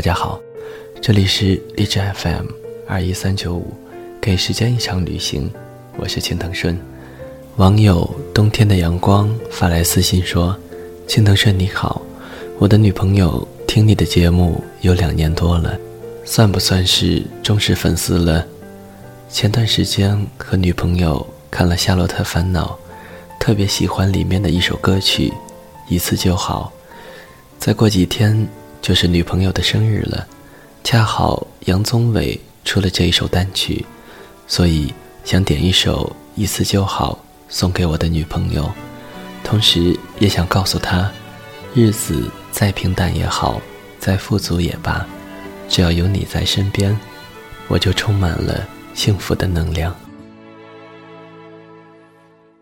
[0.00, 0.40] 大家好，
[1.02, 2.46] 这里是荔枝 FM
[2.88, 3.74] 二一三九五，
[4.18, 5.52] 给时间一场旅行，
[5.98, 6.74] 我是青藤顺。
[7.56, 10.56] 网友冬天的阳光发来私信说
[11.06, 12.00] ：“青藤顺你好，
[12.58, 15.78] 我的女朋友听你的节目有两年多了，
[16.24, 18.42] 算不算是忠实粉丝了？
[19.28, 22.78] 前段时间和女朋友看了《夏洛特烦恼》，
[23.38, 25.30] 特别喜欢里面的一首歌曲，
[25.88, 26.72] 一次就好。
[27.58, 28.48] 再过几天。”
[28.80, 30.26] 就是女朋友的生日了，
[30.82, 33.84] 恰好杨宗纬出了这一首单曲，
[34.46, 34.92] 所以
[35.24, 37.18] 想点一首《一次就好》
[37.54, 38.70] 送给我的女朋友，
[39.44, 41.10] 同时也想告诉她，
[41.74, 43.60] 日子再平淡也好，
[43.98, 45.06] 再富足也罢，
[45.68, 46.98] 只要有你在身边，
[47.68, 49.94] 我就充满了幸福的能量。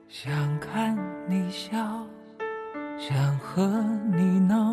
[0.09, 0.97] 想看
[1.29, 1.79] 你笑。
[3.01, 3.98] 想和你，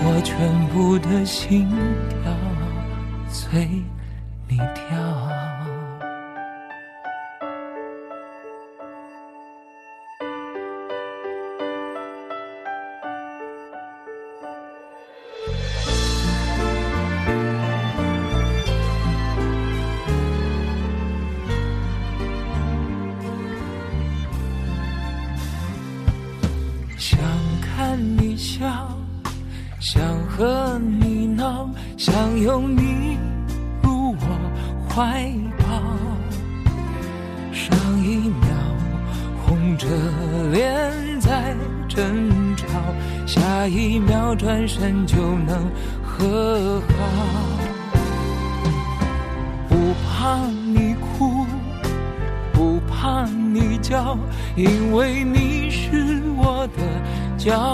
[0.00, 1.68] 我全部的心
[2.08, 2.32] 跳
[3.28, 3.68] 随
[4.48, 5.07] 你跳。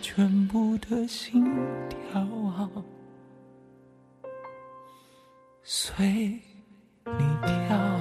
[0.00, 1.44] 全部的心
[1.88, 2.26] 跳
[5.62, 6.06] 随
[7.04, 7.99] 你跳。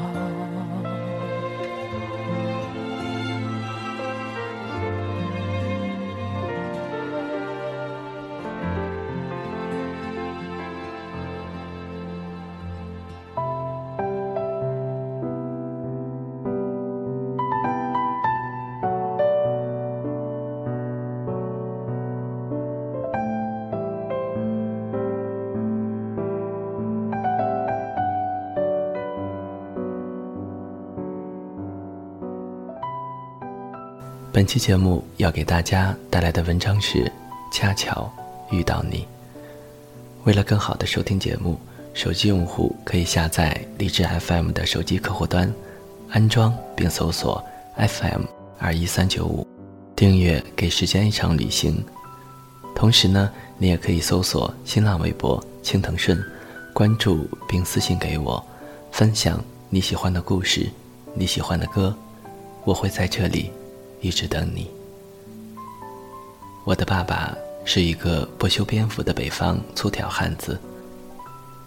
[34.40, 37.00] 本期节目要给大家带来的文章是
[37.52, 38.10] 《恰巧
[38.52, 39.00] 遇到你》。
[40.24, 41.60] 为了更好的收听节目，
[41.94, 45.54] 手机用户可以下载荔枝 FM 的手机客户端，
[46.10, 47.44] 安装并搜索
[47.76, 48.22] FM
[48.58, 49.46] 二一三九五，
[49.94, 51.84] 订阅“给时间一场旅行”。
[52.74, 56.18] 同时呢，你也可以搜索新浪微博“青藤顺”，
[56.74, 58.42] 关注并私信给我，
[58.90, 60.70] 分享你喜欢的故事，
[61.14, 61.94] 你喜欢的歌，
[62.64, 63.52] 我会在这里
[64.02, 64.70] 一直等你。
[66.66, 67.36] 我的爸爸
[67.66, 70.60] 是一个不修边幅的北方粗条汉子。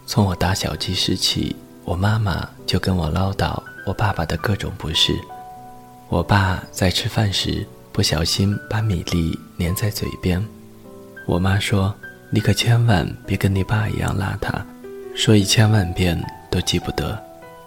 [0.06, 5.12] 从我打小记事起，我妈妈就跟我唠叨我爸爸的各种不是。
[6.08, 10.44] 我爸在吃饭时不小心把米粒粘在嘴边。
[11.26, 11.94] 我妈说
[12.30, 14.60] ：“你可千万别跟你爸一样邋遢。”
[15.14, 16.20] 说一千万遍
[16.50, 17.18] 都记不得。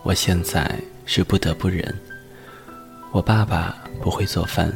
[0.04, 1.94] 我现在是不得不忍。
[3.16, 4.70] 我爸爸不会做饭，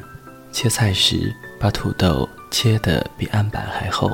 [0.50, 4.10] 切菜时把土豆切得比案板还厚。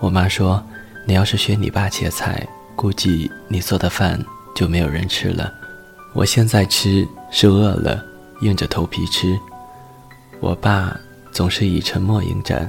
[0.00, 0.60] 我妈说
[1.06, 2.44] ：“你要是学你爸切菜，
[2.74, 4.20] 估计你做的饭
[4.52, 5.54] 就没有人吃了。”
[6.12, 8.04] 我现在吃是饿了，
[8.40, 9.38] 硬着头皮吃。
[10.40, 10.98] 我爸
[11.30, 12.68] 总是以沉默应战。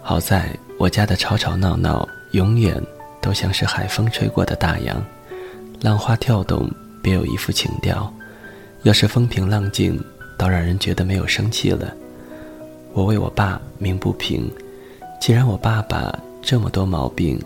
[0.00, 0.48] 好在
[0.78, 2.82] 我家的吵吵闹闹永远
[3.20, 5.04] 都像是海风吹过的大洋，
[5.82, 6.70] 浪花跳动，
[7.02, 8.10] 别有一副情调。
[8.84, 9.98] 要是风平浪静，
[10.36, 11.90] 倒让人觉得没有生气了。
[12.92, 14.50] 我为我爸鸣不平，
[15.18, 17.40] 既然我爸爸这么多毛病，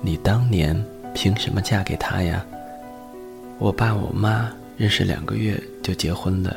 [0.00, 0.80] 你当年
[1.12, 2.46] 凭什么嫁给他呀？
[3.58, 6.56] 我爸我妈认识两个月就结婚了，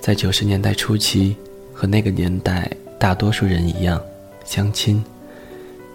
[0.00, 1.36] 在九十年代初期，
[1.72, 4.02] 和那个年代大多数人一样。
[4.44, 5.04] 相亲，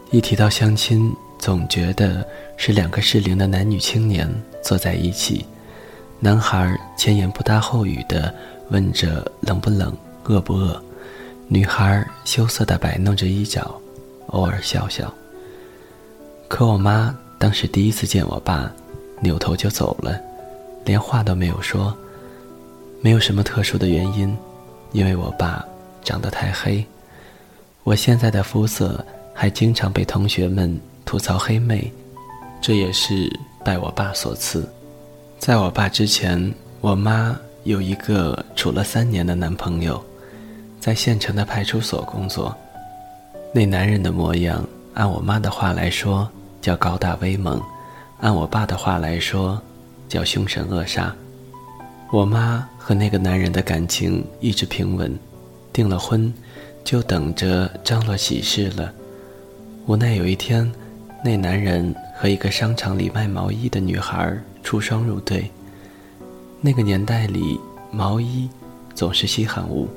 [0.09, 2.25] 一提到相亲，总觉得
[2.55, 4.25] 是两个适龄的男女青年
[4.63, 5.45] 坐在一起，
[6.23, 8.31] 男孩前言不搭后语地
[8.69, 9.91] 问着冷不冷、
[10.25, 10.79] 饿不饿，
[11.47, 13.75] 女孩羞涩地摆弄着衣角，
[14.27, 15.11] 偶尔笑笑。
[16.47, 18.71] 可我妈当时第一次见我爸，
[19.19, 20.21] 扭头就走了，
[20.85, 21.91] 连话都没有说，
[23.01, 24.37] 没有什么特殊的原因，
[24.91, 25.65] 因为我爸
[26.03, 26.85] 长得太黑。
[27.83, 29.03] 我现在的肤色
[29.33, 31.91] 还经常被同学们吐槽黑妹，
[32.61, 33.27] 这也是
[33.65, 34.71] 拜我爸所赐。
[35.41, 39.99] 在我爸之前，我妈有一个处了三年的男朋友，
[40.79, 42.55] 在县城的派出所工作。
[43.51, 46.29] 那男人的模样，按我妈的话来说
[46.61, 47.59] 叫高大威猛，
[48.19, 49.59] 按我爸的话来说
[50.07, 51.11] 叫凶神恶煞。
[52.11, 55.11] 我妈和那个男人的感情一直平稳，
[55.73, 56.31] 订了婚。
[56.83, 58.93] 就等着张罗喜事了。
[59.87, 60.71] 无奈有一天，
[61.23, 65.49] 那男人和一个商场里卖毛衣的女孩出双入对。
[66.59, 67.59] 那个年代里，
[67.91, 68.49] 毛衣
[68.93, 69.87] 总是稀罕物，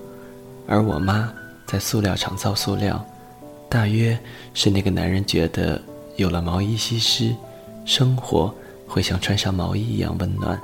[0.66, 1.32] 而我妈
[1.66, 3.05] 在塑料厂造塑料，
[3.69, 4.19] 大约
[4.55, 5.81] 是那个男人觉得
[6.16, 7.34] 有了毛衣西施，
[7.84, 8.55] 生活
[8.87, 10.61] 会像穿上毛衣一样温暖。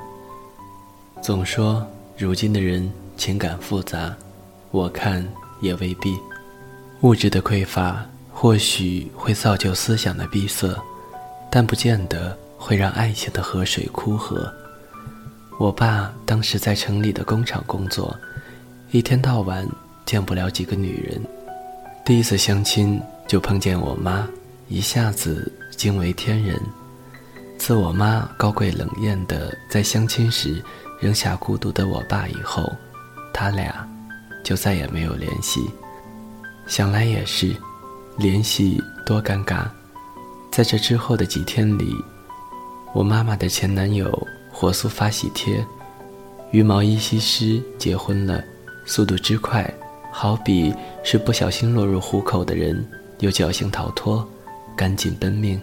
[1.23, 1.87] 总说
[2.17, 4.17] 如今的人情感复杂，
[4.71, 5.27] 我看。
[5.61, 6.17] 也未必，
[7.03, 10.75] 物质的匮乏或许会造就思想的闭塞，
[11.51, 14.47] 但不见得会让爱情的河水枯涸。
[15.59, 18.15] 我爸当时在城里的工厂工作，
[18.91, 19.67] 一天到晚
[20.05, 21.21] 见不了几个女人。
[22.05, 24.29] 第一次相亲就碰见我妈，
[24.69, 26.61] 一下子惊为天人。
[27.57, 30.63] 自我妈高贵冷艳的在相亲时
[31.01, 32.71] 扔下孤独的我爸以后，
[33.33, 33.89] 他俩。
[34.43, 35.71] 就再也没有联系，
[36.67, 37.55] 想来也是，
[38.17, 39.69] 联系多尴尬。
[40.51, 41.95] 在这之后的几天里，
[42.93, 45.65] 我妈妈的前男友火速发喜帖，
[46.51, 48.43] 与毛衣西施结婚了，
[48.85, 49.73] 速度之快，
[50.11, 52.85] 好比是不小心落入虎口的人，
[53.21, 54.29] 又侥幸逃脱，
[54.77, 55.61] 赶紧奔命。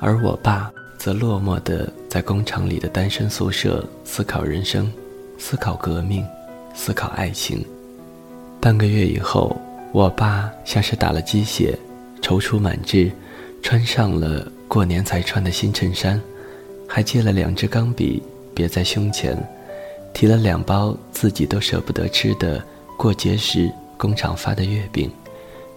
[0.00, 4.90] 而我爸则落寞地在工厂里的单身宿舍思考人生，
[5.38, 6.26] 思考革命，
[6.74, 7.62] 思考爱情。
[8.58, 9.54] 半个月以后，
[9.92, 11.78] 我爸像是打了鸡血，
[12.22, 13.12] 踌躇满志，
[13.62, 16.20] 穿上了过年才穿的新衬衫，
[16.88, 18.22] 还借了两支钢笔
[18.54, 19.36] 别在胸前，
[20.12, 22.62] 提了两包自己都舍不得吃的
[22.96, 25.10] 过节时工厂发的月饼，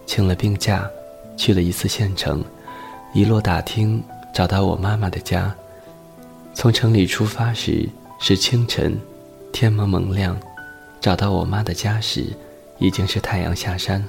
[0.06, 0.88] 请了病假，
[1.36, 2.44] 去了一次县城，
[3.14, 4.02] 一路打听
[4.34, 5.54] 找到我妈妈的家。
[6.54, 7.88] 从城里出发时
[8.20, 8.98] 是清晨，
[9.52, 10.38] 天蒙蒙亮，
[11.00, 12.24] 找到我妈的家时。
[12.80, 14.00] 已经是太阳下山，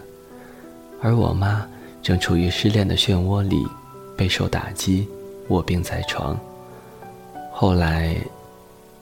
[1.01, 1.67] 而我妈
[2.03, 3.65] 正处于失恋的漩涡里，
[4.15, 5.09] 备受打击，
[5.47, 6.39] 卧病在床。
[7.61, 8.15] 后来，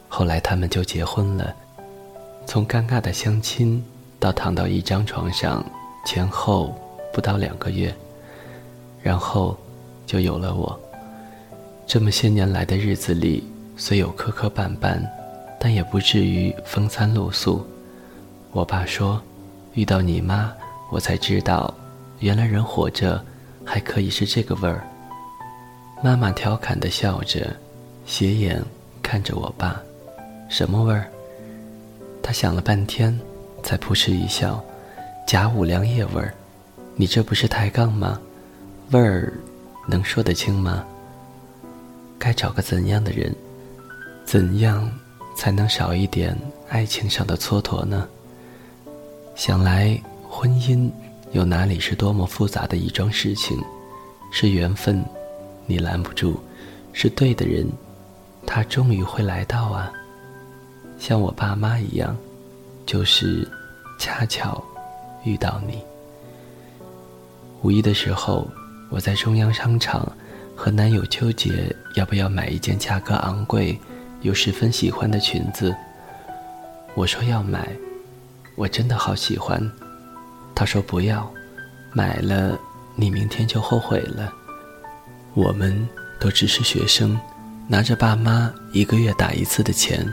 [0.10, 1.54] 后来他们就结婚了。
[2.48, 3.86] 从尴尬的相亲
[4.20, 5.64] 到躺到一张床上，
[6.08, 6.74] 前后
[7.14, 7.94] 不到两个月，
[9.04, 9.56] 然后
[10.08, 10.76] 就有了我。
[11.86, 15.08] 这么些年来的日子里，虽有磕磕绊绊，
[15.60, 17.64] 但也不至于风餐露宿。
[18.54, 19.22] 我爸说
[19.76, 20.52] ：“遇到你妈，
[20.90, 21.72] 我才知道，
[22.22, 23.24] 原来人活着
[23.64, 24.82] 还可以是这个味儿。”
[26.02, 27.56] 妈妈调侃地笑着，
[28.08, 28.64] 斜眼
[29.04, 29.84] 看着我爸
[30.50, 31.06] ：“什么味儿？”
[32.24, 33.16] 他想了半天，
[33.62, 34.64] 才扑哧一笑
[35.28, 36.34] ：“甲午凉夜味儿。”
[36.96, 38.20] 你这不是抬杠吗？
[38.92, 39.34] 味儿
[39.90, 40.86] 能说得清吗？
[42.18, 43.36] 该找个怎样的人？
[44.26, 44.90] 怎样
[45.36, 46.36] 才能少一点
[46.70, 48.08] 爱情上的蹉跎呢？
[49.36, 50.90] 想来婚姻
[51.34, 53.62] 又哪里是多么复杂的一桩事情？
[54.32, 55.04] 是缘分，
[55.66, 56.40] 你拦不住；
[56.94, 57.70] 是对的人，
[58.48, 59.92] 他终于会来到啊。
[60.98, 62.18] 像我爸妈一样，
[62.88, 63.48] 就是
[64.00, 64.64] 恰巧
[65.24, 65.84] 遇到你。
[67.62, 68.48] 五一的时候，
[68.90, 70.12] 我在中央商场
[70.56, 73.80] 和男友纠结要不要买一件价格昂贵
[74.22, 75.76] 又十分喜欢的裙子。
[76.96, 77.70] 我说要买。
[78.56, 79.62] 我真的好喜欢，
[80.56, 81.32] 他说不要，
[81.94, 82.58] 买了
[82.96, 84.34] 你明天就后悔了。
[85.36, 85.88] 我们
[86.20, 87.16] 都只是学生，
[87.68, 90.08] 拿着爸妈一个月打一次的钱，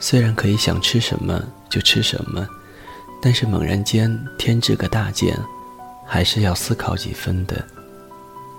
[0.00, 2.48] 虽然可以想吃什么就吃什么，
[3.20, 5.36] 但是猛然间添置个大件，
[6.06, 7.62] 还是要思考几分的。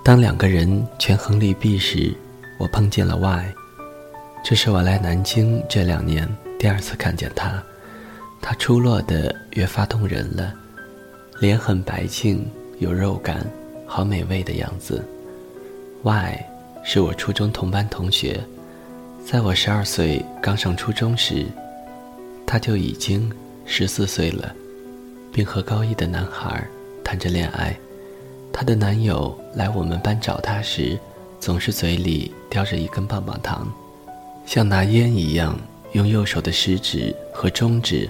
[0.03, 2.15] 当两个人权衡利弊时，
[2.59, 3.53] 我碰见了 Y，
[4.43, 6.27] 这是我来南京这两年
[6.59, 7.61] 第二次看见他。
[8.39, 10.53] 他出落的越发动人了，
[11.39, 13.45] 脸很白净，有肉感，
[13.87, 15.03] 好美味的样子。
[16.03, 16.45] Y
[16.89, 18.41] 是我初中同班同学，
[19.25, 21.45] 在我十二岁刚上初中时，
[22.45, 23.29] 他就已经
[23.65, 24.55] 十四岁了，
[25.33, 26.65] 并和高一的男孩
[27.03, 27.77] 谈着恋爱。
[28.53, 30.97] 她的男友来我们班找她时，
[31.41, 33.69] 总是嘴里叼着一根棒棒糖，
[34.45, 35.59] 像拿烟一样，
[35.91, 38.09] 用右手的食指和中指。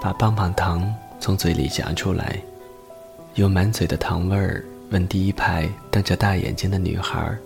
[0.00, 2.38] 把棒棒糖从嘴里夹出来，
[3.34, 4.64] 有满嘴的糖味儿。
[4.88, 7.36] 问第一排瞪着大眼睛的女孩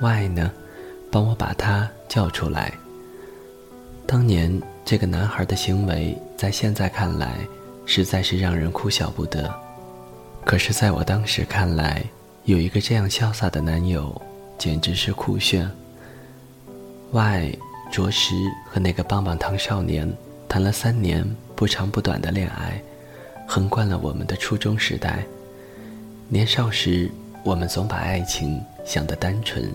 [0.00, 0.50] ：“Y 呢？
[1.10, 2.72] 帮我把他叫出来。”
[4.06, 7.36] 当年这个男孩的行为，在现在看来，
[7.86, 9.52] 实在是让人哭笑不得。
[10.44, 12.04] 可是，在我当时看来，
[12.44, 14.20] 有一个这样潇洒的男友，
[14.58, 15.70] 简直是酷炫。
[17.12, 17.58] Y
[17.90, 18.34] 着实
[18.70, 20.12] 和那个棒棒糖少年
[20.48, 21.24] 谈了三年。
[21.56, 22.82] 不长不短的恋爱，
[23.46, 25.24] 横贯了我们的初中时代。
[26.28, 27.08] 年少时，
[27.44, 29.70] 我们总把爱情想得单纯，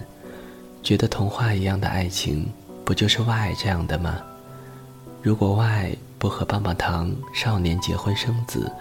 [0.83, 2.45] 觉得童话一样的爱情，
[2.85, 4.21] 不就是外这样的吗？
[5.21, 8.71] 如果外不和棒棒糖少年结婚生子，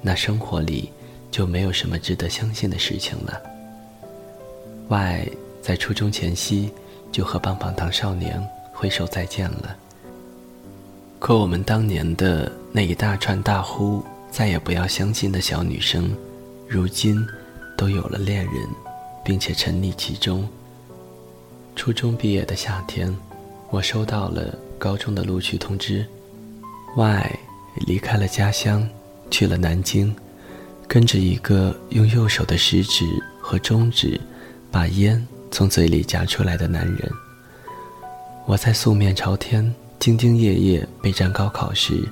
[0.00, 0.90] 那生活里
[1.30, 3.40] 就没有什么值得相信的事情了。
[4.88, 5.26] 外
[5.60, 6.72] 在初中前夕
[7.12, 9.76] 就和棒棒糖少年挥手再见了。
[11.18, 16.10] 可我们当年的那一大串大呼“再也不要相信”的小女生，
[16.66, 17.24] 如今
[17.76, 18.54] 都有了恋人，
[19.28, 20.48] 并且沉溺其中。
[21.76, 23.14] 初中毕业的夏天，
[23.68, 26.02] 我收到了高中的录取通知
[26.96, 27.38] ，Y
[27.86, 28.88] 离开了家乡，
[29.30, 30.16] 去了南京，
[30.86, 33.04] 跟着一个用右手的食指
[33.38, 34.18] 和中指
[34.70, 37.12] 把烟从嘴里夹出来的男人。
[38.46, 39.62] 我在素面朝天。
[40.00, 42.08] 兢兢业业备战高考时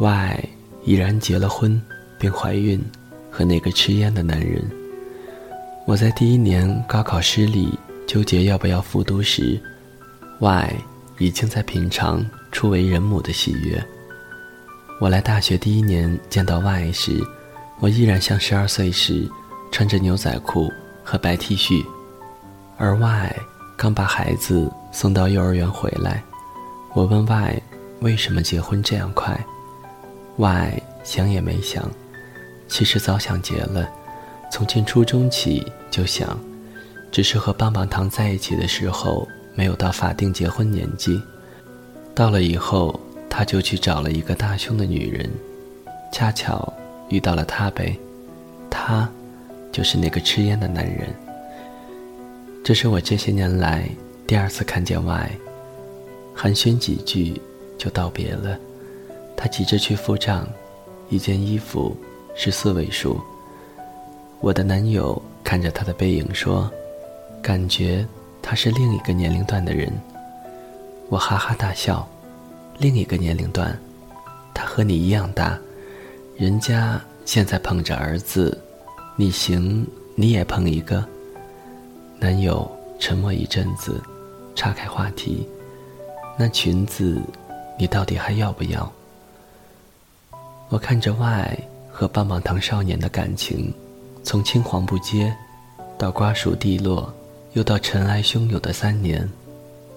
[0.00, 0.48] ，Y
[0.82, 1.78] 已然结了婚，
[2.18, 2.82] 并怀孕，
[3.30, 4.64] 和那个吃烟的男人。
[5.84, 9.60] 我在第一年高考失利，纠结要不要复读时
[10.38, 10.76] ，Y
[11.18, 13.84] 已经在品尝初为人母的喜悦。
[15.00, 17.20] 我来大学第一年见到 Y 时，
[17.80, 19.28] 我依然像十二岁时，
[19.72, 20.72] 穿着牛仔裤
[21.02, 21.84] 和白 T 恤，
[22.78, 23.36] 而 Y
[23.76, 26.22] 刚把孩子送到幼儿园回来。
[26.94, 27.62] 我问 Y，
[27.98, 29.36] 为什么结婚这样快
[30.36, 31.90] ？Y 想也没想，
[32.68, 33.90] 其实早想结了，
[34.52, 36.38] 从进初中起就想，
[37.10, 41.18] 只是和棒棒糖在一起的时候没有到法定结婚年纪，
[42.14, 45.30] 到了以后他就去找了一个大胸的女人，
[46.12, 46.70] 恰巧
[47.08, 47.96] 遇到了他呗，
[48.68, 49.08] 他
[49.72, 51.08] 就是那个吃烟的男人。
[52.62, 53.88] 这是我这些年来
[54.26, 55.30] 第二次看见 Y。
[56.34, 57.40] 寒暄几句，
[57.78, 58.58] 就道别了。
[59.34, 60.46] 他急着去付账，
[61.08, 61.96] 一件衣服
[62.34, 63.18] 是四位数。
[64.42, 66.68] 我的男友看着他的背影说
[67.40, 68.04] ：“感觉
[68.42, 69.88] 他是另一个年龄段的人。”
[71.08, 72.06] 我哈哈大笑
[72.76, 73.78] ：“另一个年龄段？
[74.52, 75.56] 他和你一样大，
[76.36, 78.60] 人家现在捧着儿子，
[79.14, 81.04] 你行你也捧一个。
[82.18, 82.68] 男友
[82.98, 84.02] 沉默一阵子，
[84.56, 85.46] 岔开话题
[86.36, 87.22] ：“那裙子，
[87.78, 88.92] 你到底还要不要？”
[90.68, 91.58] 我看着 Y
[91.92, 93.72] 和棒棒糖少年的感情，
[94.22, 95.34] 从青黄不接，
[95.98, 97.12] 到瓜熟蒂落，
[97.52, 99.28] 又到尘埃汹涌的三年，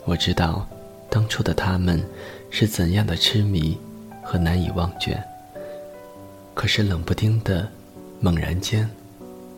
[0.03, 0.67] 我知道，
[1.09, 2.03] 当初的他们
[2.49, 3.77] 是怎样的痴迷
[4.23, 5.17] 和难以忘却。
[6.53, 7.67] 可是冷不丁的，
[8.19, 8.89] 猛然间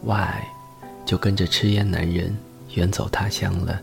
[0.04, 0.48] ，Y
[1.06, 2.36] 就跟着吃烟男人
[2.74, 3.80] 远走他乡了。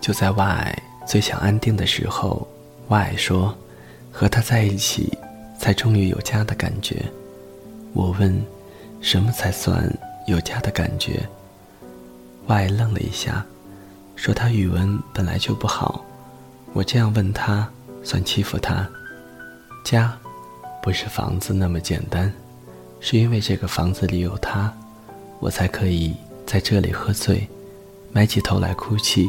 [0.00, 2.46] 就在 Y 最想安定的时候
[2.88, 3.54] ，Y 说
[4.10, 5.12] ：“和他在一起。”
[5.60, 7.04] 才终于有家的感觉。
[7.92, 8.42] 我问
[9.00, 9.90] ：“什么才算
[10.26, 11.28] 有家的感觉？”
[12.46, 13.44] 外愣了一下，
[14.16, 16.04] 说：“他语文本来就不好。”
[16.72, 17.68] 我这样问他，
[18.02, 18.88] 算欺负他？
[19.84, 20.16] 家，
[20.82, 22.32] 不是房子那么简单，
[23.00, 24.72] 是因为这个房子里有他，
[25.40, 26.14] 我才可以
[26.46, 27.48] 在这里喝醉，
[28.12, 29.28] 埋起头来哭泣，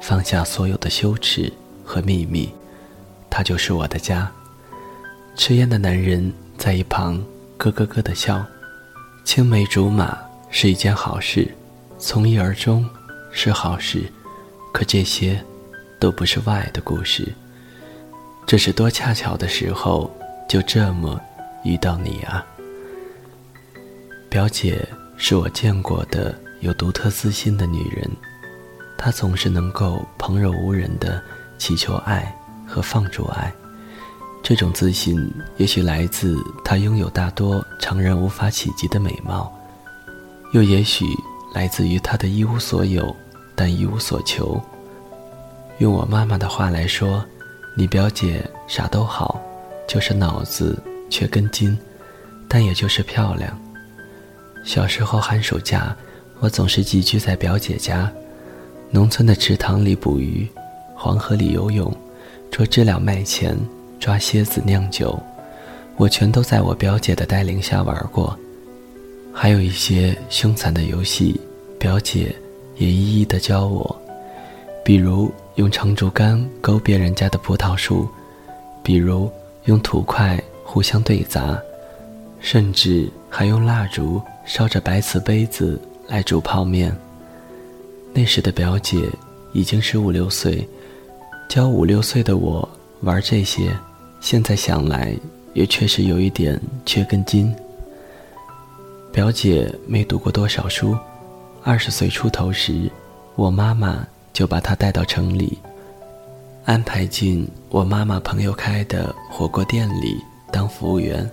[0.00, 1.52] 放下所有的羞耻
[1.84, 2.52] 和秘密。
[3.30, 4.30] 他就是我的家。
[5.34, 7.22] 吃烟的男人在一旁
[7.58, 8.44] 咯咯咯的笑，
[9.26, 10.16] 青梅竹马
[10.50, 11.52] 是一件好事，
[11.98, 12.88] 从一而终
[13.32, 14.04] 是好事，
[14.72, 15.44] 可这些
[15.98, 17.34] 都不是外的故事。
[18.46, 20.08] 这是多恰巧的时候，
[20.48, 21.20] 就这么
[21.64, 22.46] 遇到你啊！
[24.30, 28.08] 表姐是我见过的有独特自信的女人，
[28.96, 31.20] 她总是能够旁若无人的
[31.58, 32.32] 祈求爱
[32.64, 33.52] 和放逐爱。
[34.42, 39.52] 这种自信，也许来自她拥有大多常人无法企及的美貌，
[40.52, 41.04] 又也许
[41.52, 43.14] 来自于她的一无所有，
[43.56, 44.60] 但一无所求。
[45.78, 47.24] 用我妈妈的话来说，
[47.74, 49.40] 你表姐啥都好，
[49.88, 51.76] 就是脑子缺根筋，
[52.48, 53.58] 但也就是漂亮。
[54.64, 55.94] 小时候寒暑假，
[56.38, 58.10] 我总是寄居在表姐家，
[58.90, 60.48] 农村的池塘里捕鱼，
[60.94, 61.92] 黄河里游泳，
[62.50, 63.58] 捉知了卖钱。
[63.98, 65.18] 抓蝎子酿酒，
[65.96, 68.36] 我全都在我表姐的带领下玩过，
[69.32, 71.40] 还有一些凶残的游戏，
[71.78, 72.34] 表姐
[72.76, 74.02] 也一一的教我，
[74.84, 78.08] 比如用长竹竿勾别人家的葡萄树，
[78.82, 79.30] 比如
[79.64, 81.58] 用土块互相对砸，
[82.40, 86.94] 甚至还用蜡烛烧着白瓷杯子来煮泡面。
[88.12, 89.08] 那时的表姐
[89.52, 90.66] 已经是五六岁，
[91.48, 92.68] 教五六岁的我
[93.00, 93.76] 玩这些。
[94.26, 95.16] 现在想来，
[95.54, 97.54] 也确实有一点缺根筋。
[99.12, 100.98] 表姐没读过多少书，
[101.62, 102.90] 二十岁出头时，
[103.36, 105.56] 我妈妈就把她带到城里，
[106.64, 111.30] 安排进我妈妈朋友开的火锅店里当服务员。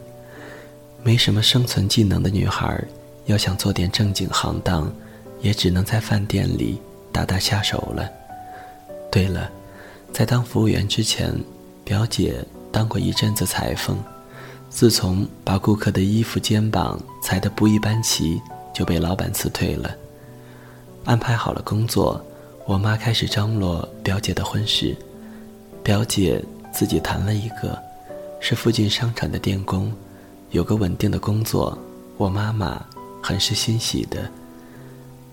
[1.01, 2.79] 没什么生存技能的女孩，
[3.25, 4.93] 要想做点正经行当，
[5.41, 6.79] 也只能在饭店里
[7.12, 8.08] 打打下手了。
[9.12, 9.49] 对了，
[10.12, 11.36] 在当服务员之前，
[11.84, 12.36] 表姐。
[12.73, 13.95] 当过一阵子裁缝，
[14.67, 18.41] 自从把顾客的衣服肩膀裁得不一般齐，
[18.73, 19.95] 就被老板辞退了。
[21.05, 22.19] 安排好了工作，
[22.65, 24.97] 我妈开始张罗表姐的婚事。
[25.83, 27.77] 表姐自己谈了一个，
[28.39, 29.93] 是附近商场的电工，
[30.49, 31.77] 有个稳定的工作。
[32.17, 32.83] 我妈妈
[33.21, 34.27] 很是欣喜的，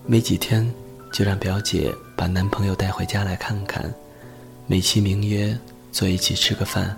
[0.05, 0.71] 没几天
[1.11, 3.91] 就让表姐把男朋友带回家来看看，
[4.67, 5.57] 美其名曰
[5.91, 6.95] 坐一起吃个饭。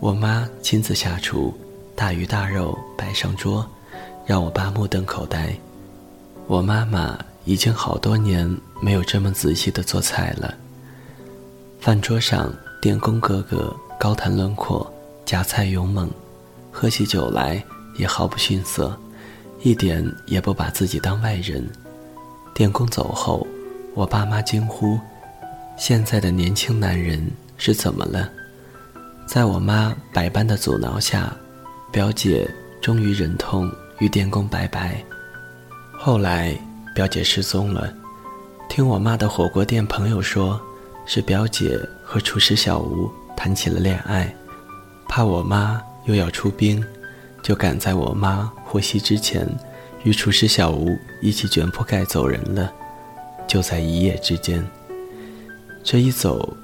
[0.00, 1.54] 我妈亲自下厨，
[1.94, 3.66] 大鱼大肉摆上桌，
[4.26, 5.54] 让我爸目瞪口呆。
[6.46, 8.46] 我妈妈已经好多年
[8.80, 10.54] 没有这么仔细的做菜了。
[11.80, 12.52] 饭桌上，
[12.82, 14.92] 电工哥哥高谈轮廓，
[15.24, 16.10] 夹菜勇猛，
[16.70, 17.62] 喝起酒来
[17.96, 18.94] 也毫不逊色，
[19.62, 21.66] 一点也不把自己当外人。
[22.52, 23.46] 电工走后，
[23.94, 24.98] 我爸妈惊呼
[25.78, 27.26] ：“现在的年轻男人
[27.56, 28.28] 是怎么了？”
[29.26, 31.34] 在我妈百般的阻挠下，
[31.90, 32.48] 表姐
[32.80, 35.02] 终于忍痛与电工拜拜。
[35.92, 36.56] 后来，
[36.94, 37.92] 表姐失踪了。
[38.68, 40.60] 听我妈的火锅店朋友说，
[41.06, 44.32] 是表姐和厨师小吴谈起了恋爱，
[45.08, 46.84] 怕我妈又要出兵，
[47.42, 49.48] 就赶在我妈获悉之前，
[50.02, 52.70] 与厨师小吴一起卷铺盖走人了。
[53.46, 54.64] 就在一夜之间，
[55.82, 56.56] 这一走，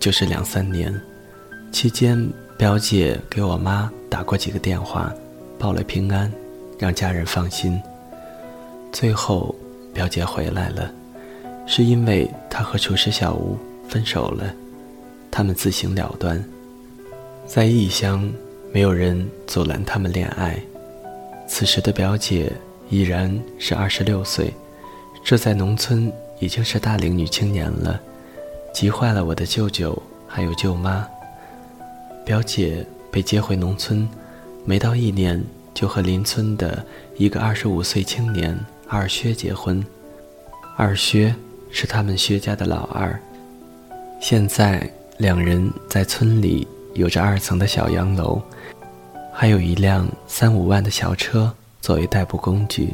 [0.00, 0.92] 就是两三年。
[1.76, 2.18] 期间，
[2.56, 5.12] 表姐给我妈打过几个电话，
[5.58, 6.32] 报了平安，
[6.78, 7.78] 让家人放心。
[8.90, 9.54] 最后，
[9.92, 10.90] 表姐回来了，
[11.66, 13.58] 是因为她和厨师小吴
[13.90, 14.50] 分手了，
[15.30, 16.42] 他们自行了断。
[17.44, 18.26] 在异乡，
[18.72, 20.58] 没有人阻拦他们恋爱。
[21.46, 22.50] 此时的表姐
[22.88, 24.50] 已然是二十六岁，
[25.22, 26.10] 这在农村
[26.40, 28.00] 已经是大龄女青年了，
[28.72, 31.06] 急坏了我的舅舅还有舅妈。
[32.26, 34.06] 表姐被接回农村，
[34.64, 35.40] 没到一年
[35.72, 36.84] 就和邻村的
[37.16, 38.58] 一个二十五岁青年
[38.88, 39.82] 二薛结婚。
[40.76, 41.32] 二薛
[41.70, 43.16] 是他们薛家的老二，
[44.20, 48.42] 现在两人在村里有着二层的小洋楼。
[49.32, 52.92] 还有一辆三五万的小车作为代步工具，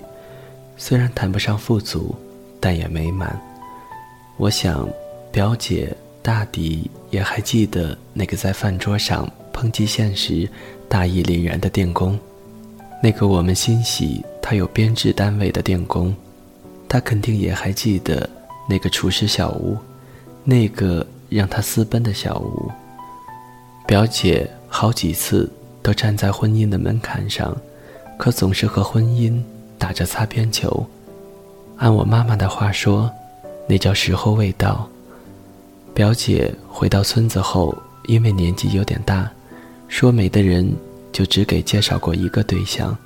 [0.77, 2.15] 虽然谈不上富足，
[2.61, 3.41] 但也美满。
[4.37, 4.87] 我想，
[5.31, 10.49] 表姐大抵也还记得那个在饭桌上抨击现实
[10.89, 12.19] 大义凛然的电工，
[13.03, 16.15] 那个我们欣喜他有编制单位的电工，
[16.89, 18.29] 他肯定也还记得
[18.69, 19.77] 那个厨师小吴，
[20.45, 22.71] 那个让他私奔的小吴。
[23.87, 25.51] 表姐好几次。
[25.85, 27.57] 都站在婚姻的门槛上，
[28.17, 29.43] 可总是和婚姻
[29.79, 30.87] 打着擦边球。
[31.77, 33.11] 按我妈妈的话说，
[33.67, 34.89] 那叫时候未到。
[35.95, 39.31] 表姐回到村子后，因为年纪有点大，
[39.89, 40.71] 说媒的人
[41.13, 42.97] 就只给介绍过一个对象，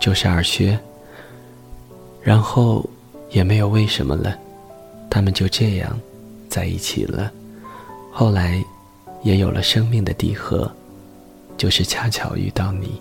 [0.00, 0.78] 就是二薛。
[2.22, 2.88] 然后
[3.30, 4.36] 也没有为什么了，
[5.10, 5.98] 他们就这样
[6.48, 7.30] 在一起了。
[8.10, 8.62] 后来
[9.22, 10.70] 也有了生命的递合。
[11.58, 13.00] 就是恰巧遇到你。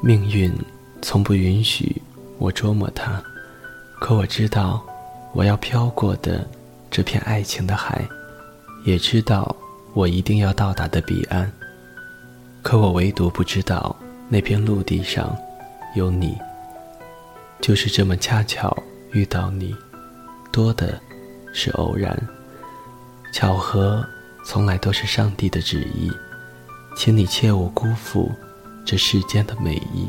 [0.00, 0.52] 命运
[1.00, 2.02] 从不允许
[2.38, 3.22] 我捉摸它，
[4.00, 4.82] 可我知道
[5.32, 6.44] 我要飘过的
[6.96, 8.08] 这片爱情的海，
[8.86, 9.54] 也知道
[9.92, 11.52] 我一定要到达的彼岸。
[12.62, 13.94] 可我唯独不知道
[14.30, 15.36] 那片陆地上
[15.94, 16.38] 有你。
[17.60, 18.74] 就是这么恰巧
[19.12, 19.76] 遇到你，
[20.50, 20.98] 多的
[21.52, 22.18] 是偶然，
[23.30, 24.02] 巧合
[24.42, 26.10] 从来都是上帝的旨意。
[26.96, 28.32] 请你切勿辜负
[28.86, 30.08] 这世间的美意。